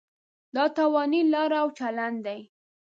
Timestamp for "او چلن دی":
1.63-2.39